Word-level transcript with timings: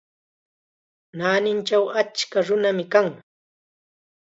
Naanichaw 1.17 1.85
achka 1.99 2.39
nunam 2.47 2.79
kan. 2.91 3.07